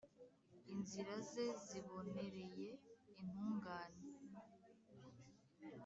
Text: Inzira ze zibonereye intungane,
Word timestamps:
Inzira 0.73 1.15
ze 1.29 1.45
zibonereye 1.65 2.69
intungane, 3.19 3.99